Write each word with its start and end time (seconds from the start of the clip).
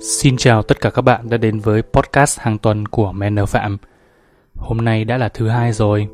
Xin 0.00 0.36
chào 0.36 0.62
tất 0.62 0.80
cả 0.80 0.90
các 0.90 1.02
bạn 1.02 1.30
đã 1.30 1.36
đến 1.36 1.58
với 1.58 1.82
podcast 1.82 2.40
hàng 2.40 2.58
tuần 2.58 2.88
của 2.88 3.12
Manner 3.12 3.48
Phạm. 3.48 3.78
Hôm 4.56 4.76
nay 4.76 5.04
đã 5.04 5.18
là 5.18 5.28
thứ 5.28 5.48
hai 5.48 5.72
rồi. 5.72 6.08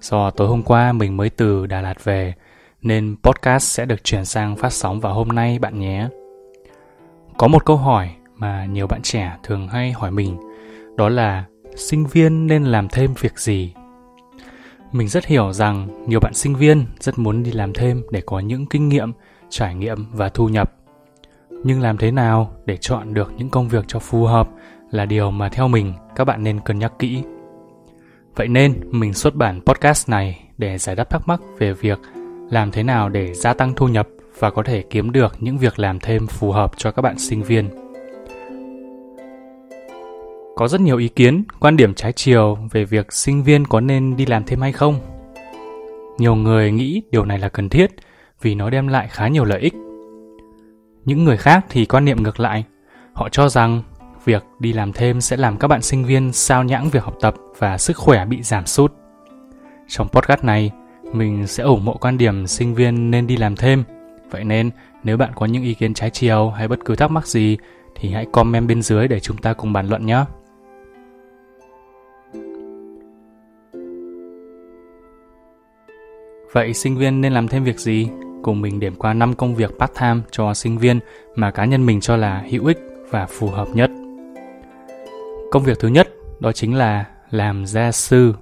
Do 0.00 0.30
tối 0.30 0.48
hôm 0.48 0.62
qua 0.62 0.92
mình 0.92 1.16
mới 1.16 1.30
từ 1.30 1.66
Đà 1.66 1.80
Lạt 1.80 2.04
về, 2.04 2.34
nên 2.82 3.16
podcast 3.22 3.64
sẽ 3.64 3.84
được 3.84 4.04
chuyển 4.04 4.24
sang 4.24 4.56
phát 4.56 4.72
sóng 4.72 5.00
vào 5.00 5.14
hôm 5.14 5.28
nay 5.28 5.58
bạn 5.58 5.80
nhé. 5.80 6.08
Có 7.38 7.48
một 7.48 7.64
câu 7.64 7.76
hỏi 7.76 8.10
mà 8.34 8.64
nhiều 8.64 8.86
bạn 8.86 9.02
trẻ 9.02 9.36
thường 9.42 9.68
hay 9.68 9.92
hỏi 9.92 10.10
mình, 10.10 10.36
đó 10.96 11.08
là 11.08 11.44
sinh 11.76 12.06
viên 12.06 12.46
nên 12.46 12.64
làm 12.64 12.88
thêm 12.88 13.14
việc 13.20 13.38
gì? 13.38 13.72
Mình 14.92 15.08
rất 15.08 15.26
hiểu 15.26 15.52
rằng 15.52 16.04
nhiều 16.06 16.20
bạn 16.20 16.34
sinh 16.34 16.54
viên 16.54 16.86
rất 17.00 17.18
muốn 17.18 17.42
đi 17.42 17.52
làm 17.52 17.72
thêm 17.72 18.02
để 18.10 18.22
có 18.26 18.40
những 18.40 18.66
kinh 18.66 18.88
nghiệm, 18.88 19.12
trải 19.48 19.74
nghiệm 19.74 20.06
và 20.12 20.28
thu 20.28 20.48
nhập 20.48 20.72
nhưng 21.64 21.80
làm 21.80 21.96
thế 21.98 22.10
nào 22.10 22.56
để 22.66 22.76
chọn 22.76 23.14
được 23.14 23.32
những 23.36 23.50
công 23.50 23.68
việc 23.68 23.84
cho 23.88 23.98
phù 23.98 24.24
hợp 24.24 24.48
là 24.90 25.06
điều 25.06 25.30
mà 25.30 25.48
theo 25.48 25.68
mình 25.68 25.92
các 26.16 26.24
bạn 26.24 26.42
nên 26.42 26.60
cân 26.60 26.78
nhắc 26.78 26.92
kỹ. 26.98 27.22
Vậy 28.36 28.48
nên 28.48 28.80
mình 28.90 29.14
xuất 29.14 29.34
bản 29.34 29.60
podcast 29.60 30.08
này 30.08 30.44
để 30.58 30.78
giải 30.78 30.96
đáp 30.96 31.10
thắc 31.10 31.28
mắc 31.28 31.40
về 31.58 31.72
việc 31.72 31.98
làm 32.50 32.70
thế 32.70 32.82
nào 32.82 33.08
để 33.08 33.34
gia 33.34 33.54
tăng 33.54 33.74
thu 33.74 33.88
nhập 33.88 34.08
và 34.38 34.50
có 34.50 34.62
thể 34.62 34.82
kiếm 34.90 35.12
được 35.12 35.36
những 35.40 35.58
việc 35.58 35.78
làm 35.78 36.00
thêm 36.00 36.26
phù 36.26 36.52
hợp 36.52 36.72
cho 36.76 36.90
các 36.90 37.02
bạn 37.02 37.18
sinh 37.18 37.42
viên. 37.42 37.68
Có 40.56 40.68
rất 40.68 40.80
nhiều 40.80 40.98
ý 40.98 41.08
kiến, 41.08 41.44
quan 41.60 41.76
điểm 41.76 41.94
trái 41.94 42.12
chiều 42.12 42.58
về 42.70 42.84
việc 42.84 43.12
sinh 43.12 43.42
viên 43.42 43.64
có 43.64 43.80
nên 43.80 44.16
đi 44.16 44.26
làm 44.26 44.44
thêm 44.44 44.60
hay 44.60 44.72
không. 44.72 45.00
Nhiều 46.18 46.34
người 46.34 46.72
nghĩ 46.72 47.02
điều 47.10 47.24
này 47.24 47.38
là 47.38 47.48
cần 47.48 47.68
thiết 47.68 47.90
vì 48.42 48.54
nó 48.54 48.70
đem 48.70 48.88
lại 48.88 49.08
khá 49.10 49.28
nhiều 49.28 49.44
lợi 49.44 49.60
ích 49.60 49.74
những 51.04 51.24
người 51.24 51.36
khác 51.36 51.66
thì 51.70 51.84
quan 51.84 52.04
niệm 52.04 52.22
ngược 52.22 52.40
lại. 52.40 52.64
Họ 53.12 53.28
cho 53.28 53.48
rằng 53.48 53.82
việc 54.24 54.44
đi 54.58 54.72
làm 54.72 54.92
thêm 54.92 55.20
sẽ 55.20 55.36
làm 55.36 55.56
các 55.56 55.68
bạn 55.68 55.82
sinh 55.82 56.04
viên 56.04 56.32
sao 56.32 56.64
nhãng 56.64 56.88
việc 56.90 57.04
học 57.04 57.16
tập 57.20 57.34
và 57.58 57.78
sức 57.78 57.96
khỏe 57.96 58.24
bị 58.26 58.42
giảm 58.42 58.66
sút. 58.66 58.92
Trong 59.88 60.08
podcast 60.08 60.44
này, 60.44 60.70
mình 61.12 61.46
sẽ 61.46 61.62
ủng 61.62 61.86
hộ 61.86 61.96
quan 62.00 62.18
điểm 62.18 62.46
sinh 62.46 62.74
viên 62.74 63.10
nên 63.10 63.26
đi 63.26 63.36
làm 63.36 63.56
thêm. 63.56 63.84
Vậy 64.30 64.44
nên, 64.44 64.70
nếu 65.04 65.16
bạn 65.16 65.30
có 65.34 65.46
những 65.46 65.62
ý 65.62 65.74
kiến 65.74 65.94
trái 65.94 66.10
chiều 66.10 66.50
hay 66.50 66.68
bất 66.68 66.78
cứ 66.84 66.96
thắc 66.96 67.10
mắc 67.10 67.26
gì 67.26 67.56
thì 67.94 68.10
hãy 68.10 68.26
comment 68.32 68.68
bên 68.68 68.82
dưới 68.82 69.08
để 69.08 69.20
chúng 69.20 69.36
ta 69.36 69.52
cùng 69.52 69.72
bàn 69.72 69.88
luận 69.88 70.06
nhé. 70.06 70.24
Vậy 76.52 76.74
sinh 76.74 76.96
viên 76.96 77.20
nên 77.20 77.32
làm 77.32 77.48
thêm 77.48 77.64
việc 77.64 77.78
gì? 77.78 78.08
Cùng 78.42 78.60
mình 78.60 78.80
điểm 78.80 78.94
qua 78.94 79.14
5 79.14 79.34
công 79.34 79.54
việc 79.54 79.70
part-time 79.78 80.20
cho 80.30 80.54
sinh 80.54 80.78
viên 80.78 81.00
mà 81.34 81.50
cá 81.50 81.64
nhân 81.64 81.86
mình 81.86 82.00
cho 82.00 82.16
là 82.16 82.44
hữu 82.50 82.66
ích 82.66 82.78
và 83.10 83.26
phù 83.26 83.48
hợp 83.48 83.68
nhất. 83.74 83.90
Công 85.50 85.62
việc 85.62 85.78
thứ 85.80 85.88
nhất 85.88 86.08
đó 86.40 86.52
chính 86.52 86.74
là 86.74 87.04
làm 87.30 87.66
gia 87.66 87.92
sư. 87.92 88.34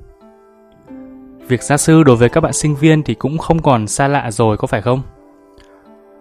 Việc 1.48 1.62
gia 1.62 1.76
sư 1.76 2.02
đối 2.02 2.16
với 2.16 2.28
các 2.28 2.40
bạn 2.40 2.52
sinh 2.52 2.76
viên 2.76 3.02
thì 3.02 3.14
cũng 3.14 3.38
không 3.38 3.62
còn 3.62 3.86
xa 3.86 4.08
lạ 4.08 4.30
rồi 4.30 4.56
có 4.56 4.66
phải 4.66 4.82
không? 4.82 5.02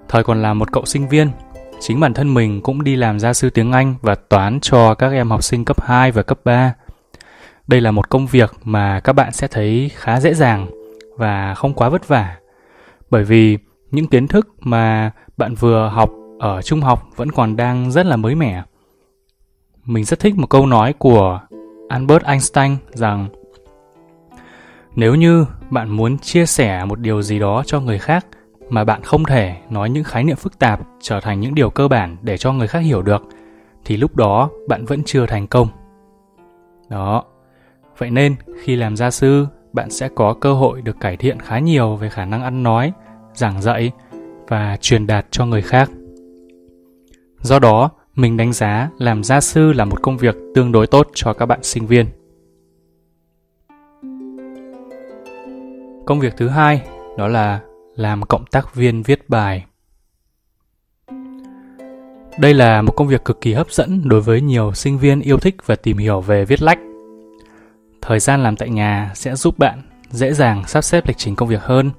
Thời 0.07 0.23
còn 0.23 0.41
là 0.41 0.53
một 0.53 0.71
cậu 0.71 0.85
sinh 0.85 1.07
viên, 1.07 1.29
chính 1.79 1.99
bản 1.99 2.13
thân 2.13 2.33
mình 2.33 2.61
cũng 2.61 2.83
đi 2.83 2.95
làm 2.95 3.19
gia 3.19 3.33
sư 3.33 3.49
tiếng 3.49 3.71
Anh 3.71 3.95
và 4.01 4.15
toán 4.15 4.59
cho 4.59 4.93
các 4.93 5.11
em 5.11 5.29
học 5.29 5.43
sinh 5.43 5.65
cấp 5.65 5.81
2 5.81 6.11
và 6.11 6.23
cấp 6.23 6.39
3. 6.43 6.73
Đây 7.67 7.81
là 7.81 7.91
một 7.91 8.09
công 8.09 8.27
việc 8.27 8.53
mà 8.63 8.99
các 8.99 9.13
bạn 9.13 9.31
sẽ 9.31 9.47
thấy 9.47 9.91
khá 9.95 10.19
dễ 10.19 10.33
dàng 10.33 10.67
và 11.17 11.53
không 11.55 11.73
quá 11.73 11.89
vất 11.89 12.07
vả. 12.07 12.35
Bởi 13.09 13.23
vì 13.23 13.57
những 13.91 14.07
kiến 14.07 14.27
thức 14.27 14.47
mà 14.59 15.11
bạn 15.37 15.55
vừa 15.55 15.89
học 15.93 16.09
ở 16.39 16.61
trung 16.61 16.81
học 16.81 17.03
vẫn 17.15 17.31
còn 17.31 17.55
đang 17.55 17.91
rất 17.91 18.05
là 18.05 18.15
mới 18.15 18.35
mẻ. 18.35 18.63
Mình 19.85 20.03
rất 20.03 20.19
thích 20.19 20.35
một 20.37 20.47
câu 20.49 20.65
nói 20.65 20.93
của 20.93 21.39
Albert 21.89 22.23
Einstein 22.23 22.75
rằng 22.93 23.27
nếu 24.95 25.15
như 25.15 25.45
bạn 25.69 25.89
muốn 25.89 26.17
chia 26.17 26.45
sẻ 26.45 26.85
một 26.85 26.99
điều 26.99 27.21
gì 27.21 27.39
đó 27.39 27.63
cho 27.65 27.79
người 27.79 27.99
khác 27.99 28.25
mà 28.69 28.83
bạn 28.83 29.03
không 29.03 29.25
thể 29.25 29.55
nói 29.69 29.89
những 29.89 30.03
khái 30.03 30.23
niệm 30.23 30.35
phức 30.35 30.59
tạp 30.59 30.79
trở 31.01 31.19
thành 31.19 31.39
những 31.39 31.55
điều 31.55 31.69
cơ 31.69 31.87
bản 31.87 32.17
để 32.21 32.37
cho 32.37 32.53
người 32.53 32.67
khác 32.67 32.79
hiểu 32.79 33.01
được 33.01 33.23
thì 33.85 33.97
lúc 33.97 34.15
đó 34.15 34.49
bạn 34.67 34.85
vẫn 34.85 35.03
chưa 35.05 35.25
thành 35.25 35.47
công. 35.47 35.67
Đó. 36.89 37.23
Vậy 37.97 38.11
nên 38.11 38.35
khi 38.63 38.75
làm 38.75 38.95
gia 38.95 39.11
sư, 39.11 39.47
bạn 39.73 39.89
sẽ 39.89 40.09
có 40.15 40.33
cơ 40.33 40.53
hội 40.53 40.81
được 40.81 40.99
cải 40.99 41.17
thiện 41.17 41.39
khá 41.39 41.59
nhiều 41.59 41.95
về 41.95 42.09
khả 42.09 42.25
năng 42.25 42.43
ăn 42.43 42.63
nói, 42.63 42.93
giảng 43.33 43.61
dạy 43.61 43.91
và 44.47 44.77
truyền 44.81 45.07
đạt 45.07 45.25
cho 45.31 45.45
người 45.45 45.61
khác. 45.61 45.89
Do 47.41 47.59
đó, 47.59 47.89
mình 48.15 48.37
đánh 48.37 48.53
giá 48.53 48.89
làm 48.97 49.23
gia 49.23 49.41
sư 49.41 49.73
là 49.73 49.85
một 49.85 50.01
công 50.01 50.17
việc 50.17 50.35
tương 50.55 50.71
đối 50.71 50.87
tốt 50.87 51.07
cho 51.13 51.33
các 51.33 51.45
bạn 51.45 51.59
sinh 51.63 51.87
viên. 51.87 52.05
Công 56.05 56.19
việc 56.19 56.33
thứ 56.37 56.47
hai 56.47 56.81
đó 57.17 57.27
là 57.27 57.59
làm 57.95 58.21
cộng 58.21 58.45
tác 58.45 58.75
viên 58.75 59.03
viết 59.03 59.29
bài. 59.29 59.65
Đây 62.39 62.53
là 62.53 62.81
một 62.81 62.91
công 62.95 63.07
việc 63.07 63.25
cực 63.25 63.41
kỳ 63.41 63.53
hấp 63.53 63.71
dẫn 63.71 64.01
đối 64.05 64.21
với 64.21 64.41
nhiều 64.41 64.73
sinh 64.73 64.97
viên 64.97 65.21
yêu 65.21 65.37
thích 65.37 65.55
và 65.65 65.75
tìm 65.75 65.97
hiểu 65.97 66.21
về 66.21 66.45
viết 66.45 66.61
lách. 66.61 66.79
Thời 68.01 68.19
gian 68.19 68.43
làm 68.43 68.55
tại 68.55 68.69
nhà 68.69 69.11
sẽ 69.15 69.35
giúp 69.35 69.59
bạn 69.59 69.81
dễ 70.09 70.33
dàng 70.33 70.67
sắp 70.67 70.81
xếp 70.81 71.07
lịch 71.07 71.17
trình 71.17 71.35
công 71.35 71.49
việc 71.49 71.61
hơn 71.61 71.91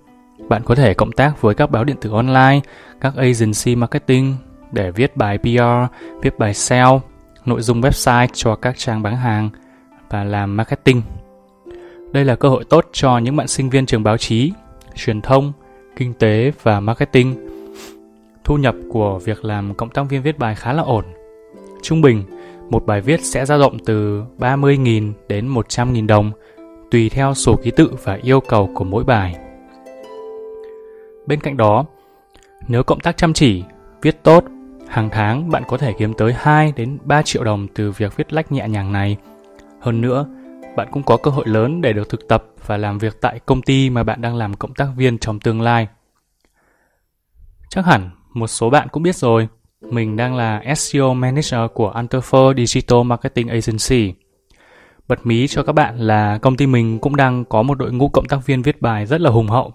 bạn 0.50 0.62
có 0.64 0.74
thể 0.74 0.94
cộng 0.94 1.12
tác 1.12 1.42
với 1.42 1.54
các 1.54 1.70
báo 1.70 1.84
điện 1.84 1.96
tử 2.00 2.10
online, 2.10 2.60
các 3.00 3.16
agency 3.16 3.76
marketing 3.76 4.36
để 4.72 4.90
viết 4.90 5.16
bài 5.16 5.38
PR, 5.38 5.96
viết 6.22 6.38
bài 6.38 6.54
sale, 6.54 6.98
nội 7.46 7.60
dung 7.62 7.80
website 7.80 8.26
cho 8.32 8.56
các 8.56 8.78
trang 8.78 9.02
bán 9.02 9.16
hàng 9.16 9.50
và 10.08 10.24
làm 10.24 10.56
marketing. 10.56 11.02
Đây 12.12 12.24
là 12.24 12.34
cơ 12.34 12.48
hội 12.48 12.64
tốt 12.64 12.86
cho 12.92 13.18
những 13.18 13.36
bạn 13.36 13.48
sinh 13.48 13.70
viên 13.70 13.86
trường 13.86 14.02
báo 14.02 14.16
chí, 14.16 14.52
truyền 14.94 15.20
thông, 15.20 15.52
kinh 15.96 16.14
tế 16.14 16.52
và 16.62 16.80
marketing. 16.80 17.48
Thu 18.44 18.56
nhập 18.56 18.74
của 18.92 19.18
việc 19.18 19.44
làm 19.44 19.74
cộng 19.74 19.90
tác 19.90 20.02
viên 20.08 20.22
viết 20.22 20.38
bài 20.38 20.54
khá 20.54 20.72
là 20.72 20.82
ổn. 20.82 21.04
Trung 21.82 22.00
bình, 22.00 22.24
một 22.70 22.86
bài 22.86 23.00
viết 23.00 23.24
sẽ 23.24 23.46
dao 23.46 23.58
động 23.58 23.78
từ 23.86 24.22
30.000 24.38 25.12
đến 25.28 25.54
100.000 25.54 26.06
đồng, 26.06 26.32
tùy 26.90 27.08
theo 27.08 27.34
số 27.34 27.56
ký 27.56 27.70
tự 27.70 27.90
và 28.04 28.18
yêu 28.22 28.40
cầu 28.40 28.70
của 28.74 28.84
mỗi 28.84 29.04
bài. 29.04 29.36
Bên 31.26 31.40
cạnh 31.40 31.56
đó, 31.56 31.84
nếu 32.68 32.82
cộng 32.82 33.00
tác 33.00 33.16
chăm 33.16 33.32
chỉ, 33.32 33.62
viết 34.02 34.22
tốt, 34.22 34.44
hàng 34.88 35.08
tháng 35.12 35.50
bạn 35.50 35.62
có 35.68 35.78
thể 35.78 35.92
kiếm 35.98 36.14
tới 36.14 36.34
2 36.36 36.72
đến 36.76 36.98
3 37.04 37.22
triệu 37.22 37.44
đồng 37.44 37.66
từ 37.74 37.90
việc 37.90 38.16
viết 38.16 38.32
lách 38.32 38.52
nhẹ 38.52 38.68
nhàng 38.68 38.92
này. 38.92 39.16
Hơn 39.80 40.00
nữa, 40.00 40.26
bạn 40.76 40.88
cũng 40.90 41.02
có 41.02 41.16
cơ 41.16 41.30
hội 41.30 41.48
lớn 41.48 41.80
để 41.80 41.92
được 41.92 42.08
thực 42.08 42.28
tập 42.28 42.44
và 42.66 42.76
làm 42.76 42.98
việc 42.98 43.20
tại 43.20 43.40
công 43.46 43.62
ty 43.62 43.90
mà 43.90 44.02
bạn 44.02 44.20
đang 44.20 44.36
làm 44.36 44.54
cộng 44.54 44.74
tác 44.74 44.88
viên 44.96 45.18
trong 45.18 45.40
tương 45.40 45.60
lai. 45.60 45.88
Chắc 47.68 47.86
hẳn 47.86 48.10
một 48.34 48.46
số 48.46 48.70
bạn 48.70 48.88
cũng 48.88 49.02
biết 49.02 49.16
rồi, 49.16 49.48
mình 49.80 50.16
đang 50.16 50.36
là 50.36 50.62
SEO 50.76 51.14
Manager 51.14 51.60
của 51.74 51.92
anterfor 51.92 52.66
Digital 52.66 53.02
Marketing 53.02 53.48
Agency. 53.48 54.14
Bật 55.08 55.26
mí 55.26 55.46
cho 55.46 55.62
các 55.62 55.72
bạn 55.72 55.98
là 55.98 56.38
công 56.38 56.56
ty 56.56 56.66
mình 56.66 56.98
cũng 56.98 57.16
đang 57.16 57.44
có 57.44 57.62
một 57.62 57.78
đội 57.78 57.92
ngũ 57.92 58.08
cộng 58.08 58.28
tác 58.28 58.46
viên 58.46 58.62
viết 58.62 58.82
bài 58.82 59.06
rất 59.06 59.20
là 59.20 59.30
hùng 59.30 59.48
hậu 59.48 59.72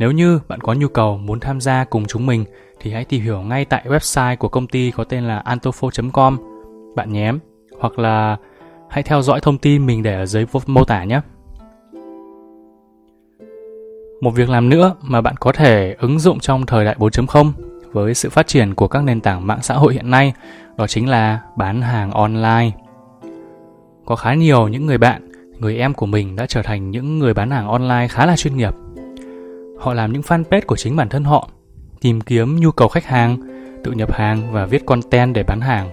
nếu 0.00 0.10
như 0.10 0.40
bạn 0.48 0.60
có 0.60 0.72
nhu 0.72 0.88
cầu 0.88 1.16
muốn 1.16 1.40
tham 1.40 1.60
gia 1.60 1.84
cùng 1.84 2.06
chúng 2.06 2.26
mình 2.26 2.44
thì 2.80 2.92
hãy 2.92 3.04
tìm 3.04 3.22
hiểu 3.22 3.40
ngay 3.40 3.64
tại 3.64 3.84
website 3.88 4.36
của 4.36 4.48
công 4.48 4.66
ty 4.66 4.90
có 4.90 5.04
tên 5.04 5.24
là 5.24 5.42
antofo.com 5.46 6.36
bạn 6.94 7.12
nhé. 7.12 7.32
Hoặc 7.80 7.98
là 7.98 8.36
hãy 8.90 9.02
theo 9.02 9.22
dõi 9.22 9.40
thông 9.40 9.58
tin 9.58 9.86
mình 9.86 10.02
để 10.02 10.14
ở 10.14 10.26
dưới 10.26 10.46
mô 10.66 10.84
tả 10.84 11.04
nhé. 11.04 11.20
Một 14.20 14.30
việc 14.30 14.48
làm 14.48 14.68
nữa 14.68 14.94
mà 15.02 15.20
bạn 15.20 15.36
có 15.36 15.52
thể 15.52 15.96
ứng 15.98 16.18
dụng 16.18 16.40
trong 16.40 16.66
thời 16.66 16.84
đại 16.84 16.96
4.0 16.98 17.52
với 17.92 18.14
sự 18.14 18.30
phát 18.30 18.46
triển 18.46 18.74
của 18.74 18.88
các 18.88 19.04
nền 19.04 19.20
tảng 19.20 19.46
mạng 19.46 19.62
xã 19.62 19.74
hội 19.74 19.94
hiện 19.94 20.10
nay 20.10 20.32
đó 20.76 20.86
chính 20.86 21.08
là 21.08 21.40
bán 21.56 21.82
hàng 21.82 22.10
online. 22.10 22.70
Có 24.06 24.16
khá 24.16 24.34
nhiều 24.34 24.68
những 24.68 24.86
người 24.86 24.98
bạn, 24.98 25.32
người 25.58 25.78
em 25.78 25.94
của 25.94 26.06
mình 26.06 26.36
đã 26.36 26.46
trở 26.46 26.62
thành 26.62 26.90
những 26.90 27.18
người 27.18 27.34
bán 27.34 27.50
hàng 27.50 27.68
online 27.68 28.08
khá 28.08 28.26
là 28.26 28.36
chuyên 28.36 28.56
nghiệp 28.56 28.74
Họ 29.80 29.94
làm 29.94 30.12
những 30.12 30.22
fanpage 30.22 30.62
của 30.66 30.76
chính 30.76 30.96
bản 30.96 31.08
thân 31.08 31.24
họ, 31.24 31.48
tìm 32.00 32.20
kiếm 32.20 32.60
nhu 32.60 32.70
cầu 32.70 32.88
khách 32.88 33.04
hàng, 33.04 33.36
tự 33.84 33.92
nhập 33.92 34.12
hàng 34.12 34.52
và 34.52 34.66
viết 34.66 34.86
content 34.86 35.34
để 35.34 35.42
bán 35.42 35.60
hàng. 35.60 35.90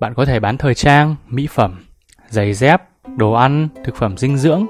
Bạn 0.00 0.14
có 0.14 0.24
thể 0.24 0.40
bán 0.40 0.58
thời 0.58 0.74
trang, 0.74 1.16
mỹ 1.28 1.48
phẩm, 1.50 1.84
giày 2.28 2.54
dép, 2.54 2.82
đồ 3.16 3.32
ăn, 3.32 3.68
thực 3.84 3.96
phẩm 3.96 4.16
dinh 4.16 4.36
dưỡng, 4.36 4.66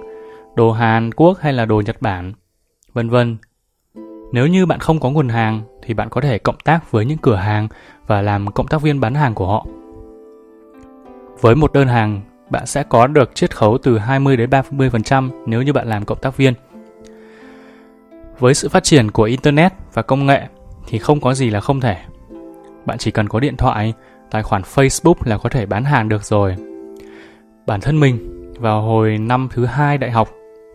đồ 0.54 0.72
Hàn 0.72 1.12
Quốc 1.12 1.38
hay 1.40 1.52
là 1.52 1.64
đồ 1.64 1.82
Nhật 1.86 2.02
Bản, 2.02 2.32
vân 2.92 3.10
vân. 3.10 3.36
Nếu 4.32 4.46
như 4.46 4.66
bạn 4.66 4.80
không 4.80 5.00
có 5.00 5.10
nguồn 5.10 5.28
hàng 5.28 5.62
thì 5.82 5.94
bạn 5.94 6.08
có 6.10 6.20
thể 6.20 6.38
cộng 6.38 6.58
tác 6.64 6.90
với 6.90 7.04
những 7.04 7.18
cửa 7.18 7.36
hàng 7.36 7.68
và 8.06 8.22
làm 8.22 8.52
cộng 8.52 8.66
tác 8.66 8.82
viên 8.82 9.00
bán 9.00 9.14
hàng 9.14 9.34
của 9.34 9.46
họ. 9.46 9.66
Với 11.40 11.54
một 11.54 11.72
đơn 11.72 11.88
hàng, 11.88 12.20
bạn 12.50 12.66
sẽ 12.66 12.82
có 12.82 13.06
được 13.06 13.34
chiết 13.34 13.56
khấu 13.56 13.78
từ 13.82 13.98
20 13.98 14.36
đến 14.36 14.50
30% 14.50 15.30
nếu 15.46 15.62
như 15.62 15.72
bạn 15.72 15.88
làm 15.88 16.04
cộng 16.04 16.18
tác 16.18 16.36
viên. 16.36 16.54
Với 18.38 18.54
sự 18.54 18.68
phát 18.68 18.84
triển 18.84 19.10
của 19.10 19.22
Internet 19.22 19.72
và 19.94 20.02
công 20.02 20.26
nghệ 20.26 20.42
thì 20.86 20.98
không 20.98 21.20
có 21.20 21.34
gì 21.34 21.50
là 21.50 21.60
không 21.60 21.80
thể. 21.80 21.96
bạn 22.86 22.98
chỉ 22.98 23.10
cần 23.10 23.28
có 23.28 23.40
điện 23.40 23.56
thoại, 23.56 23.92
tài 24.30 24.42
khoản 24.42 24.62
Facebook 24.62 25.14
là 25.24 25.38
có 25.38 25.48
thể 25.48 25.66
bán 25.66 25.84
hàng 25.84 26.08
được 26.08 26.24
rồi. 26.24 26.56
Bản 27.66 27.80
thân 27.80 28.00
mình 28.00 28.18
vào 28.58 28.82
hồi 28.82 29.18
năm 29.18 29.48
thứ 29.52 29.64
hai 29.64 29.98
đại 29.98 30.10
học 30.10 30.28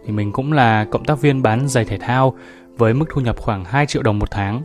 thì 0.05 0.11
mình 0.11 0.31
cũng 0.31 0.53
là 0.53 0.85
cộng 0.91 1.05
tác 1.05 1.21
viên 1.21 1.41
bán 1.41 1.67
giày 1.67 1.85
thể 1.85 1.97
thao 1.97 2.33
với 2.77 2.93
mức 2.93 3.05
thu 3.13 3.21
nhập 3.21 3.39
khoảng 3.39 3.65
2 3.65 3.85
triệu 3.85 4.03
đồng 4.03 4.19
một 4.19 4.31
tháng. 4.31 4.61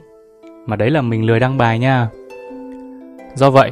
Mà 0.66 0.76
đấy 0.76 0.90
là 0.90 1.02
mình 1.02 1.26
lười 1.26 1.40
đăng 1.40 1.58
bài 1.58 1.78
nha. 1.78 2.08
Do 3.34 3.50
vậy, 3.50 3.70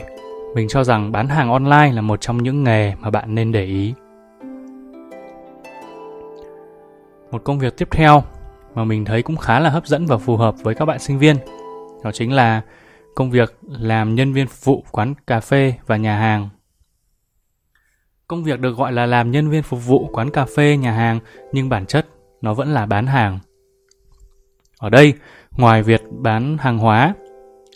mình 0.54 0.68
cho 0.68 0.84
rằng 0.84 1.12
bán 1.12 1.28
hàng 1.28 1.50
online 1.50 1.92
là 1.92 2.00
một 2.00 2.20
trong 2.20 2.42
những 2.42 2.64
nghề 2.64 2.94
mà 3.00 3.10
bạn 3.10 3.34
nên 3.34 3.52
để 3.52 3.64
ý. 3.64 3.94
Một 7.30 7.44
công 7.44 7.58
việc 7.58 7.76
tiếp 7.76 7.88
theo 7.90 8.22
mà 8.74 8.84
mình 8.84 9.04
thấy 9.04 9.22
cũng 9.22 9.36
khá 9.36 9.60
là 9.60 9.70
hấp 9.70 9.86
dẫn 9.86 10.06
và 10.06 10.18
phù 10.18 10.36
hợp 10.36 10.54
với 10.62 10.74
các 10.74 10.84
bạn 10.84 10.98
sinh 10.98 11.18
viên. 11.18 11.36
Đó 12.04 12.10
chính 12.12 12.32
là 12.32 12.62
công 13.14 13.30
việc 13.30 13.58
làm 13.68 14.14
nhân 14.14 14.32
viên 14.32 14.46
phục 14.46 14.64
vụ 14.64 14.84
quán 14.90 15.14
cà 15.26 15.40
phê 15.40 15.74
và 15.86 15.96
nhà 15.96 16.16
hàng. 16.16 16.48
Công 18.28 18.44
việc 18.44 18.60
được 18.60 18.76
gọi 18.76 18.92
là 18.92 19.06
làm 19.06 19.30
nhân 19.30 19.50
viên 19.50 19.62
phục 19.62 19.86
vụ 19.86 20.10
quán 20.12 20.30
cà 20.30 20.46
phê, 20.56 20.76
nhà 20.76 20.92
hàng 20.92 21.20
nhưng 21.52 21.68
bản 21.68 21.86
chất 21.86 22.06
nó 22.40 22.54
vẫn 22.54 22.74
là 22.74 22.86
bán 22.86 23.06
hàng. 23.06 23.38
Ở 24.78 24.90
đây, 24.90 25.12
ngoài 25.56 25.82
việc 25.82 26.02
bán 26.10 26.58
hàng 26.58 26.78
hóa, 26.78 27.14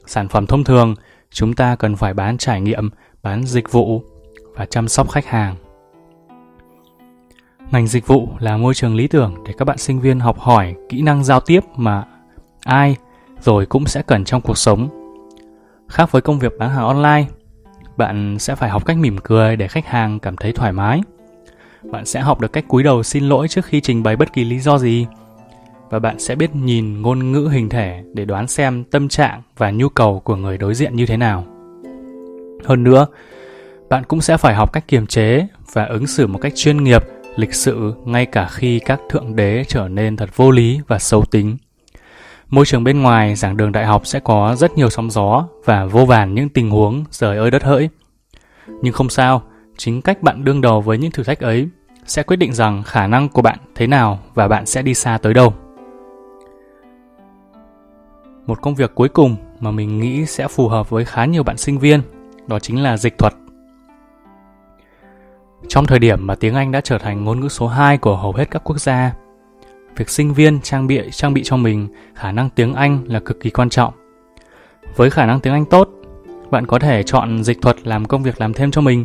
sản 0.07 0.29
phẩm 0.29 0.47
thông 0.47 0.65
thường, 0.65 0.95
chúng 1.31 1.55
ta 1.55 1.77
cần 1.77 1.97
phải 1.97 2.15
bán 2.15 2.39
trải 2.39 2.61
nghiệm, 2.61 2.91
bán 3.23 3.43
dịch 3.45 3.73
vụ 3.73 4.03
và 4.55 4.67
chăm 4.67 4.89
sóc 4.89 5.11
khách 5.11 5.27
hàng. 5.27 5.57
Ngành 7.71 7.87
dịch 7.87 8.07
vụ 8.07 8.29
là 8.39 8.57
môi 8.57 8.75
trường 8.75 8.95
lý 8.95 9.07
tưởng 9.07 9.35
để 9.47 9.53
các 9.59 9.65
bạn 9.65 9.79
sinh 9.79 10.01
viên 10.01 10.21
học 10.21 10.39
hỏi 10.39 10.75
kỹ 10.89 11.03
năng 11.03 11.25
giao 11.25 11.41
tiếp 11.41 11.61
mà 11.77 12.05
ai 12.65 12.97
rồi 13.41 13.67
cũng 13.67 13.87
sẽ 13.87 14.03
cần 14.03 14.25
trong 14.25 14.41
cuộc 14.41 14.59
sống. 14.59 14.89
Khác 15.89 16.13
với 16.13 16.23
công 16.23 16.39
việc 16.39 16.53
bán 16.59 16.71
hàng 16.71 16.85
online, 16.85 17.27
bạn 17.97 18.39
sẽ 18.39 18.55
phải 18.55 18.71
học 18.71 18.87
cách 18.87 18.97
mỉm 18.97 19.19
cười 19.19 19.57
để 19.57 19.69
khách 19.69 19.87
hàng 19.87 20.19
cảm 20.19 20.37
thấy 20.37 20.53
thoải 20.53 20.73
mái. 20.73 21.01
Bạn 21.83 22.07
sẽ 22.07 22.21
học 22.21 22.41
được 22.41 22.53
cách 22.53 22.65
cúi 22.69 22.83
đầu 22.83 23.03
xin 23.03 23.29
lỗi 23.29 23.49
trước 23.49 23.65
khi 23.65 23.81
trình 23.81 24.03
bày 24.03 24.17
bất 24.17 24.33
kỳ 24.33 24.45
lý 24.45 24.59
do 24.59 24.79
gì. 24.79 25.07
Và 25.91 25.99
bạn 25.99 26.19
sẽ 26.19 26.35
biết 26.35 26.55
nhìn 26.55 27.03
ngôn 27.03 27.33
ngữ 27.33 27.49
hình 27.53 27.69
thể 27.69 28.03
để 28.15 28.25
đoán 28.25 28.49
xem 28.49 28.85
tâm 28.85 29.09
trạng 29.09 29.43
và 29.57 29.71
nhu 29.71 29.89
cầu 29.89 30.21
của 30.21 30.37
người 30.37 30.59
đối 30.59 30.75
diện 30.75 30.97
như 30.97 31.07
thế 31.07 31.17
nào. 31.17 31.45
Hơn 32.65 32.85
nữa, 32.85 33.07
bạn 33.89 34.05
cũng 34.05 34.21
sẽ 34.21 34.37
phải 34.37 34.55
học 34.55 34.73
cách 34.73 34.89
kiềm 34.89 35.07
chế 35.07 35.47
và 35.73 35.85
ứng 35.85 36.07
xử 36.07 36.27
một 36.27 36.39
cách 36.39 36.53
chuyên 36.57 36.85
nghiệp 36.85 37.03
lịch 37.39 37.55
sự 37.55 37.95
ngay 38.05 38.27
cả 38.27 38.49
khi 38.49 38.79
các 38.79 39.01
thượng 39.09 39.37
đế 39.37 39.65
trở 39.69 39.89
nên 39.89 40.17
thật 40.17 40.37
vô 40.37 40.51
lý 40.51 40.81
và 40.89 40.99
xấu 40.99 41.25
tính. 41.25 41.57
Môi 42.51 42.67
trường 42.67 42.85
bên 42.85 43.03
ngoài 43.03 43.35
giảng 43.35 43.57
đường 43.57 43.73
đại 43.73 43.87
học 43.87 44.07
sẽ 44.07 44.21
có 44.21 44.55
rất 44.59 44.73
nhiều 44.77 44.91
sóng 44.91 45.11
gió 45.11 45.49
và 45.65 45.85
vô 45.85 46.05
vàn 46.05 46.35
những 46.35 46.49
tình 46.49 46.71
huống 46.71 47.05
rời 47.11 47.37
ơi 47.39 47.51
đất 47.51 47.63
hỡi. 47.63 47.89
Nhưng 48.83 48.93
không 48.93 49.09
sao, 49.09 49.43
chính 49.77 50.03
cách 50.03 50.23
bạn 50.23 50.45
đương 50.45 50.61
đầu 50.61 50.81
với 50.81 50.99
những 50.99 51.11
thử 51.11 51.23
thách 51.23 51.41
ấy 51.41 51.69
sẽ 52.07 52.23
quyết 52.23 52.37
định 52.37 52.53
rằng 52.53 52.83
khả 52.83 53.07
năng 53.07 53.29
của 53.29 53.43
bạn 53.43 53.59
thế 53.75 53.87
nào 53.87 54.19
và 54.35 54.49
bạn 54.49 54.67
sẽ 54.67 54.83
đi 54.83 54.95
xa 54.95 55.19
tới 55.23 55.35
đâu. 55.35 55.55
Một 58.47 58.63
công 58.63 58.75
việc 58.75 58.95
cuối 58.95 59.09
cùng 59.09 59.37
mà 59.61 59.71
mình 59.71 60.01
nghĩ 60.01 60.27
sẽ 60.27 60.49
phù 60.49 60.69
hợp 60.69 60.91
với 60.91 61.05
khá 61.05 61.25
nhiều 61.25 61.43
bạn 61.43 61.57
sinh 61.57 61.79
viên, 61.79 62.03
đó 62.47 62.59
chính 62.59 62.83
là 62.83 62.97
dịch 62.97 63.19
thuật 63.19 63.35
trong 65.79 65.87
thời 65.87 65.99
điểm 65.99 66.27
mà 66.27 66.35
tiếng 66.35 66.55
Anh 66.55 66.73
đã 66.73 66.81
trở 66.81 66.99
thành 66.99 67.25
ngôn 67.25 67.41
ngữ 67.41 67.49
số 67.49 67.67
2 67.67 67.99
của 67.99 68.17
hầu 68.17 68.33
hết 68.33 68.51
các 68.51 68.65
quốc 68.65 68.81
gia, 68.81 69.13
việc 69.97 70.09
sinh 70.09 70.35
viên 70.35 70.61
trang 70.61 70.87
bị 70.87 71.01
trang 71.11 71.35
bị 71.35 71.43
cho 71.45 71.57
mình 71.57 71.89
khả 72.15 72.33
năng 72.33 72.51
tiếng 72.51 72.75
Anh 72.75 73.05
là 73.07 73.21
cực 73.21 73.41
kỳ 73.41 73.51
quan 73.51 73.69
trọng. 73.69 73.95
Với 74.97 75.11
khả 75.11 75.27
năng 75.27 75.41
tiếng 75.41 75.53
Anh 75.53 75.65
tốt, 75.65 75.89
bạn 76.51 76.67
có 76.67 76.79
thể 76.79 77.03
chọn 77.03 77.45
dịch 77.45 77.61
thuật 77.63 77.87
làm 77.87 78.05
công 78.05 78.23
việc 78.23 78.41
làm 78.41 78.53
thêm 78.53 78.71
cho 78.71 78.81
mình, 78.81 79.05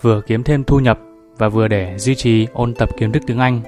vừa 0.00 0.20
kiếm 0.20 0.42
thêm 0.42 0.64
thu 0.64 0.80
nhập 0.80 0.98
và 1.38 1.48
vừa 1.48 1.68
để 1.68 1.98
duy 1.98 2.14
trì 2.14 2.46
ôn 2.52 2.74
tập 2.74 2.88
kiến 2.96 3.12
thức 3.12 3.22
tiếng 3.26 3.38
Anh. 3.38 3.60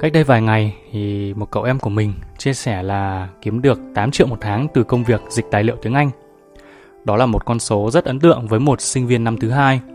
Cách 0.00 0.12
đây 0.12 0.24
vài 0.24 0.42
ngày 0.42 0.76
thì 0.92 1.34
một 1.34 1.50
cậu 1.50 1.62
em 1.62 1.78
của 1.78 1.90
mình 1.90 2.12
chia 2.38 2.54
sẻ 2.54 2.82
là 2.82 3.28
kiếm 3.42 3.62
được 3.62 3.80
8 3.94 4.10
triệu 4.10 4.26
một 4.26 4.38
tháng 4.40 4.66
từ 4.74 4.84
công 4.84 5.04
việc 5.04 5.20
dịch 5.30 5.46
tài 5.50 5.64
liệu 5.64 5.76
tiếng 5.82 5.94
Anh. 5.94 6.10
Đó 7.04 7.16
là 7.16 7.26
một 7.26 7.44
con 7.44 7.58
số 7.58 7.90
rất 7.90 8.04
ấn 8.04 8.20
tượng 8.20 8.46
với 8.46 8.60
một 8.60 8.80
sinh 8.80 9.06
viên 9.06 9.24
năm 9.24 9.38
thứ 9.38 9.50
hai– 9.50 9.80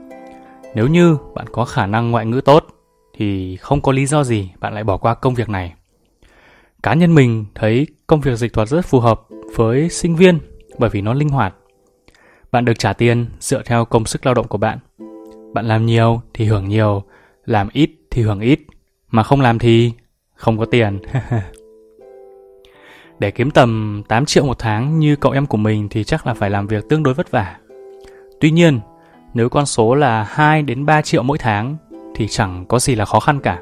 nếu 0.75 0.87
như 0.87 1.17
bạn 1.35 1.45
có 1.51 1.65
khả 1.65 1.85
năng 1.85 2.11
ngoại 2.11 2.25
ngữ 2.25 2.41
tốt 2.41 2.65
thì 3.17 3.57
không 3.57 3.81
có 3.81 3.91
lý 3.91 4.05
do 4.05 4.23
gì 4.23 4.49
bạn 4.59 4.73
lại 4.73 4.83
bỏ 4.83 4.97
qua 4.97 5.13
công 5.13 5.33
việc 5.33 5.49
này. 5.49 5.73
Cá 6.83 6.93
nhân 6.93 7.15
mình 7.15 7.45
thấy 7.55 7.87
công 8.07 8.21
việc 8.21 8.35
dịch 8.35 8.53
thuật 8.53 8.67
rất 8.67 8.85
phù 8.85 8.99
hợp 8.99 9.21
với 9.55 9.89
sinh 9.89 10.15
viên 10.15 10.39
bởi 10.77 10.89
vì 10.89 11.01
nó 11.01 11.13
linh 11.13 11.29
hoạt. 11.29 11.55
Bạn 12.51 12.65
được 12.65 12.79
trả 12.79 12.93
tiền 12.93 13.25
dựa 13.39 13.61
theo 13.65 13.85
công 13.85 14.05
sức 14.05 14.25
lao 14.25 14.33
động 14.33 14.47
của 14.47 14.57
bạn. 14.57 14.79
Bạn 15.53 15.65
làm 15.65 15.85
nhiều 15.85 16.21
thì 16.33 16.45
hưởng 16.45 16.67
nhiều, 16.67 17.03
làm 17.45 17.69
ít 17.73 17.89
thì 18.11 18.21
hưởng 18.21 18.39
ít, 18.39 18.59
mà 19.11 19.23
không 19.23 19.41
làm 19.41 19.59
thì 19.59 19.91
không 20.35 20.57
có 20.57 20.65
tiền. 20.65 20.99
Để 23.19 23.31
kiếm 23.31 23.51
tầm 23.51 24.03
8 24.07 24.25
triệu 24.25 24.45
một 24.45 24.59
tháng 24.59 24.99
như 24.99 25.15
cậu 25.15 25.31
em 25.31 25.45
của 25.45 25.57
mình 25.57 25.89
thì 25.89 26.03
chắc 26.03 26.27
là 26.27 26.33
phải 26.33 26.49
làm 26.49 26.67
việc 26.67 26.89
tương 26.89 27.03
đối 27.03 27.13
vất 27.13 27.31
vả. 27.31 27.57
Tuy 28.39 28.51
nhiên, 28.51 28.79
nếu 29.33 29.49
con 29.49 29.65
số 29.65 29.95
là 29.95 30.23
2 30.23 30.61
đến 30.61 30.85
3 30.85 31.01
triệu 31.01 31.23
mỗi 31.23 31.37
tháng 31.37 31.77
thì 32.15 32.27
chẳng 32.27 32.65
có 32.67 32.79
gì 32.79 32.95
là 32.95 33.05
khó 33.05 33.19
khăn 33.19 33.39
cả. 33.39 33.61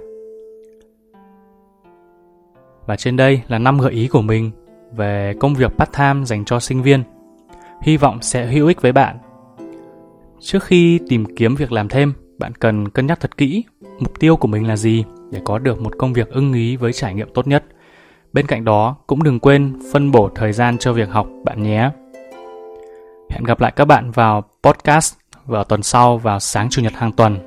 Và 2.86 2.96
trên 2.96 3.16
đây 3.16 3.42
là 3.48 3.60
năm 3.60 3.78
gợi 3.78 3.92
ý 3.92 4.08
của 4.08 4.22
mình 4.22 4.52
về 4.96 5.34
công 5.40 5.56
việc 5.56 5.72
part-time 5.78 6.26
dành 6.26 6.46
cho 6.46 6.60
sinh 6.60 6.84
viên. 6.84 7.04
Hy 7.82 7.98
vọng 7.98 8.18
sẽ 8.22 8.46
hữu 8.46 8.68
ích 8.68 8.82
với 8.82 8.92
bạn. 8.92 9.18
Trước 10.40 10.64
khi 10.64 11.00
tìm 11.10 11.36
kiếm 11.36 11.56
việc 11.56 11.72
làm 11.72 11.88
thêm, 11.88 12.14
bạn 12.40 12.52
cần 12.56 12.90
cân 12.90 13.08
nhắc 13.08 13.20
thật 13.20 13.38
kỹ 13.38 13.64
mục 14.00 14.20
tiêu 14.20 14.36
của 14.36 14.48
mình 14.48 14.68
là 14.68 14.76
gì 14.76 15.04
để 15.32 15.42
có 15.46 15.60
được 15.60 15.82
một 15.82 15.98
công 15.98 16.14
việc 16.14 16.30
ưng 16.30 16.54
ý 16.54 16.76
với 16.76 16.94
trải 16.94 17.14
nghiệm 17.14 17.34
tốt 17.34 17.48
nhất. 17.48 17.64
Bên 18.34 18.48
cạnh 18.48 18.66
đó, 18.66 18.96
cũng 19.08 19.24
đừng 19.24 19.40
quên 19.40 19.80
phân 19.94 20.12
bổ 20.12 20.30
thời 20.36 20.54
gian 20.54 20.78
cho 20.78 20.94
việc 20.94 21.10
học 21.10 21.28
bạn 21.44 21.64
nhé. 21.64 21.90
Hẹn 23.30 23.44
gặp 23.44 23.62
lại 23.62 23.72
các 23.76 23.86
bạn 23.86 24.12
vào 24.12 24.44
podcast 24.64 25.14
vào 25.48 25.64
tuần 25.64 25.84
sau 25.84 26.18
vào 26.18 26.40
sáng 26.40 26.70
chủ 26.70 26.82
nhật 26.82 26.94
hàng 26.94 27.12
tuần. 27.12 27.47